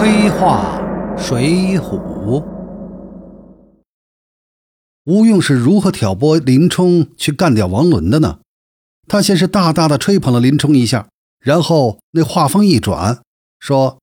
[0.00, 0.80] 黑话
[1.18, 2.44] 水浒，
[5.06, 8.38] 吴用是如何挑拨林冲去干掉王伦的呢？
[9.08, 11.08] 他先是大大的吹捧了林冲一下，
[11.40, 13.22] 然后那话锋一转，
[13.58, 13.98] 说：“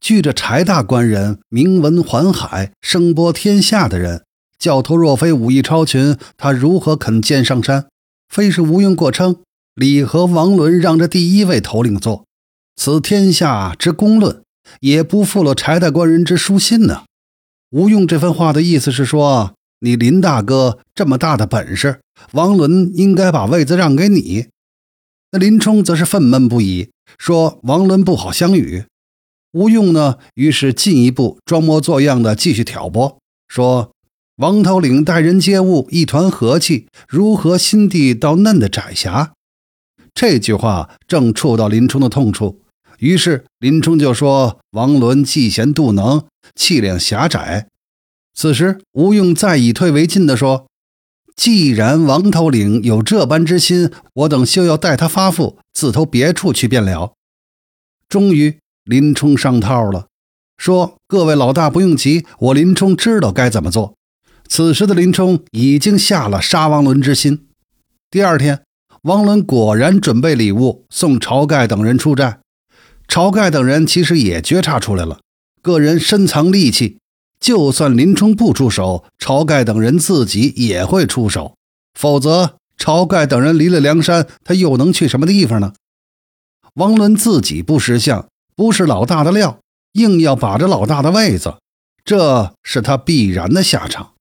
[0.00, 4.22] 据这柴大官人名闻环海、声播天下的人，
[4.56, 7.88] 教头若非武艺超群，他如何肯见上山？
[8.28, 9.42] 非是吴用过称，
[9.74, 12.24] 李和王伦让这第一位头领做，
[12.76, 14.42] 此天下之公论。”
[14.80, 17.04] 也不负了柴大官人之书信呢。
[17.70, 22.00] 吴用这番话的意思是说，你林大哥这么大的本事，
[22.32, 24.46] 王伦应该把位子让给你。
[25.32, 28.84] 那林冲则是愤懑不已，说王伦不好相与。
[29.52, 33.92] 吴用呢，于是进一步装模作样的继续挑拨，说
[34.36, 39.32] 王头领待人接物一团和气，如何心地到嫩的窄狭？
[40.14, 42.60] 这句话正触到林冲的痛处。
[42.98, 47.68] 于是林冲就说：“王伦嫉贤妒能，气量狭窄。”
[48.34, 50.66] 此时吴用再以退为进的说
[51.36, 57.14] ：“既然王头领有这般之心，我等休要待他发富，自投别处去便了。”
[58.08, 60.06] 终于林冲上套了，
[60.56, 63.94] 说：“各位老大不用急，我林冲知道该怎么做。”
[64.48, 67.48] 此时的林冲已经下了杀王伦之心。
[68.10, 68.62] 第二天，
[69.02, 72.40] 王伦果然准备礼物送晁盖等人出寨。
[73.08, 75.18] 晁盖等人其实也觉察出来了，
[75.62, 76.98] 个人深藏戾气，
[77.40, 81.54] 就算林冲不出手，晁盖等人自己也会出手。
[81.98, 85.72] 否则，晁盖等人离了梁山，他又能去什么地方呢？
[86.74, 89.58] 王伦自己不识相，不是老大的料，
[89.94, 91.54] 硬要把着老大的位子，
[92.04, 94.12] 这是他必然的下场。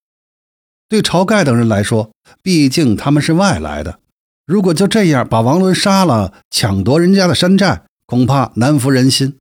[0.90, 4.00] 对晁盖等人来说，毕竟他们是外来的，
[4.46, 7.84] 如果就这样把王伦杀了，抢夺人家的山寨。
[8.08, 9.38] 恐怕难服人心，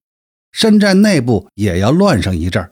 [0.52, 2.70] 山寨内部也要乱上一阵儿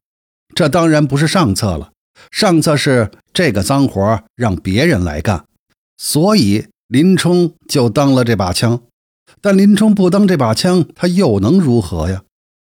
[0.55, 1.92] 这当然不是上策了，
[2.31, 5.44] 上策是这个脏活让别人来干。
[5.97, 8.82] 所以林冲就当了这把枪。
[9.41, 12.22] 但林冲不当这把枪，他又能如何呀？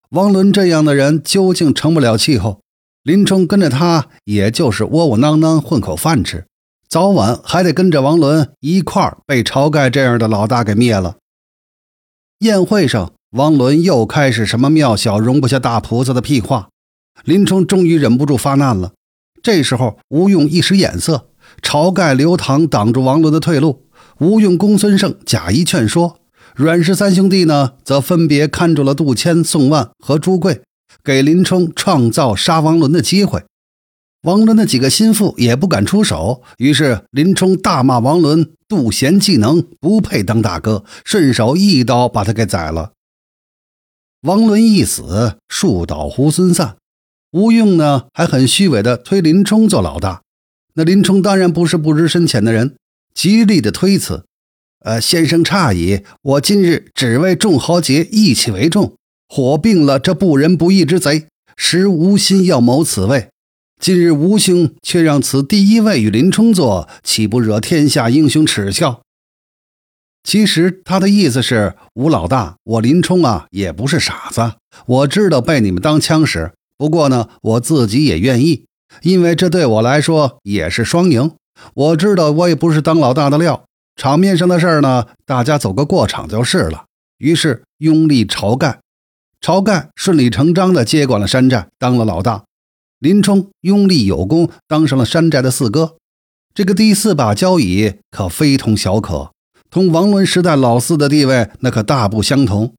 [0.09, 2.59] 王伦这样的人究竟成不了气候。
[3.03, 6.45] 林冲跟着他，也就是窝窝囊囊混口饭吃，
[6.87, 11.17] 早晚还得跟着王伦一块儿被晁盖这样的老大给灭了。
[12.41, 16.69] 宴会上，王伦又开始什么庙小容不下大菩萨的屁话。
[17.23, 18.93] 林冲终于忍不住发难了。
[19.43, 21.27] 这时候，吴用一使眼色，
[21.61, 23.85] 晁盖、刘唐挡住王伦的退路。
[24.17, 26.17] 吴用、公孙胜假意劝说，
[26.55, 30.63] 阮氏三兄弟呢，则分别看住了杜迁、宋万和朱贵，
[31.03, 33.43] 给林冲创造杀王伦的机会。
[34.23, 42.91] 王伦的几个心腹也不敢出手，于是林冲大骂王伦妒贤嫉能，不配当大哥，顺手一刀把他给宰了。
[44.21, 46.77] 王伦一死，树倒猢狲散。
[47.31, 50.21] 吴用呢，还很虚伪的推林冲做老大。
[50.75, 52.75] 那林冲当然不是不知深浅的人，
[53.15, 54.25] 极力的推辞
[54.85, 58.95] ：“呃，先生诧异，我今日只为众豪杰义气为重，
[59.27, 61.25] 火并了这不仁不义之贼，
[61.57, 63.29] 实无心要谋此位。”
[63.81, 69.01] 今日吴兄却让此第一位与林冲坐，岂不惹天下英雄耻笑？
[70.23, 74.53] 其实他的意思是，吴老大，我林冲啊，也不是傻子，
[74.85, 76.51] 我知道被你们当枪使。
[76.77, 78.65] 不过呢，我自己也愿意，
[79.01, 81.31] 因为这对我来说也是双赢。
[81.73, 83.65] 我知道我也不是当老大的料，
[83.95, 86.85] 场面上的事儿呢，大家走个过场就是了。
[87.17, 88.79] 于是拥立晁盖，
[89.41, 92.43] 晁盖顺理成章地接管了山寨，当了老大。
[93.01, 95.95] 林冲拥立有功，当上了山寨的四哥。
[96.53, 99.31] 这个第四把交椅可非同小可，
[99.71, 102.75] 同王伦时代老四的地位那可大不相同。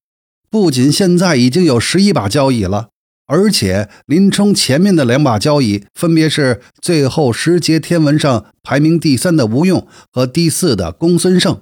[0.49, 2.91] 不仅现在已经有十一把交椅了，
[3.27, 11.61] 而且林冲前面的两把交椅，分别是最后十节天文上排名第三的吴用和第四的公孙胜。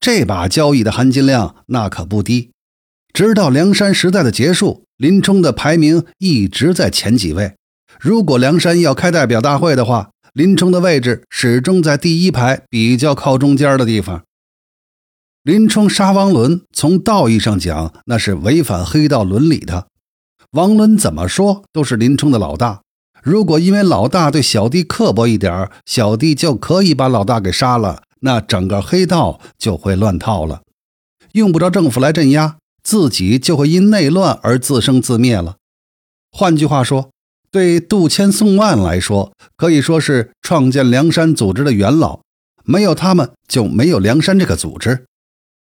[0.00, 2.50] 这把交椅的含金量那可不低。
[3.12, 7.54] 直到梁山时代的结束，林冲的排名一直在前几位。
[8.00, 14.24] 如果梁山要开代表大会的话，林冲的位置始终在第一排，比较靠中间的地方。
[15.44, 19.86] 林冲杀王伦，从道义上讲，那是违反黑道伦理的。
[20.50, 22.82] 王伦怎么说都是林冲的老大，
[23.22, 30.62] 如果因为老大对小弟刻薄一点，小弟就可以把老大给杀了，那整个黑道就会乱套了，
[31.32, 35.56] 用不着政府来镇压，自己就会因内乱而自生自灭了。
[36.32, 37.13] 换句话说。
[37.54, 42.22] 对杜迁、宋万来说，可以说是创建梁山组织的元老，
[42.64, 45.04] 没有他们就没有梁山这个组织。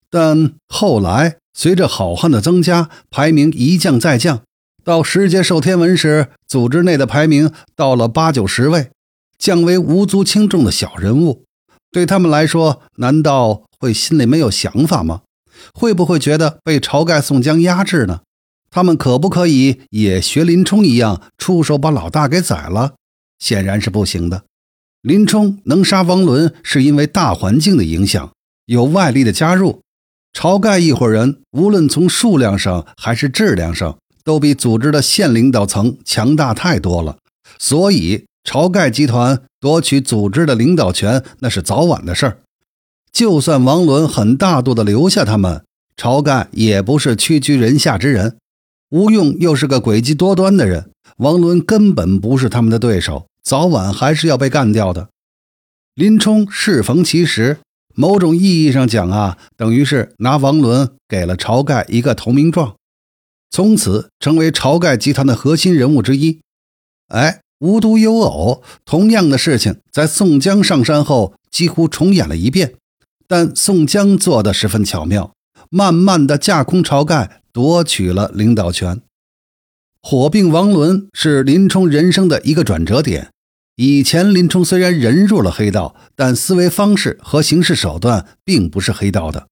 [0.08, 4.44] 但后来随着好汉的增加，排名一降再降，
[4.84, 8.92] 到十阶受天文时，组织内的排名到了八九十位，
[9.40, 11.46] 降为无足轻重的小人物。
[11.92, 15.22] 对他们来说，难道会心里没有想法吗？
[15.74, 18.20] 会不会觉得被晁盖、宋江压制呢？
[18.70, 22.94] 他们可不可以也学林冲一样，出手把老大给宰了？
[23.40, 24.44] 显然是不行的。
[25.02, 28.32] 林冲能杀王伦，是因为大环境的影响，
[28.66, 29.82] 有外力的加入。
[30.34, 33.98] 晁盖一伙人，无论从数量上还是质量上。
[34.22, 37.18] 都比组织的县领导层强大太多了，
[37.58, 42.38] 所以晁盖集团夺取组织的领导权，那是早晚的事儿。
[43.12, 45.64] 就算王伦很大度的留下他们，
[45.98, 48.38] 晁盖也不是区区人下之人。
[48.90, 55.10] 吴用又是个诡计多端的人，王伦根本不是他们的对手，早晚还是要被干掉的。
[55.94, 57.60] 林冲适逢其时，
[57.94, 62.76] 某种意义上讲啊，等于是拿王伦给了晁盖一个投名状。
[63.52, 66.42] 从此成为晁盖集团的核心人物之一。
[67.10, 72.76] 哎，无独有偶，同样的事情在宋江上山后几乎重演了一遍，
[73.28, 75.34] 但宋江做的十分巧妙，
[75.70, 79.02] 慢慢的架空晁盖，夺取了领导权。
[80.02, 83.30] 火并王伦是林冲人生的一个转折点。
[83.76, 89.48] 以前林冲虽然人入了黑道，但思维方式和行事手段并不是黑道的。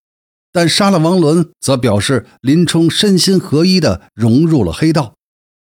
[0.51, 5.13] 但杀了王伦，则表示林冲身心合一的融入了黑道。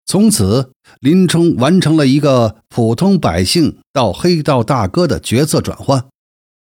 [0.05, 6.05] 从此，林冲完成了一个普通百姓到黑道大哥的角色转换，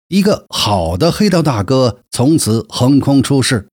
[0.08, 3.68] 一个好的黑道大哥从此横空出世。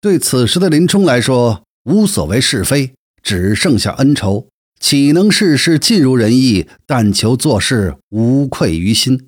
[0.00, 4.46] 对此时的林冲来说，无所谓是非，只剩下恩仇，
[4.78, 6.68] 岂能事事尽如人意？
[6.86, 9.26] 但求做事无愧于心。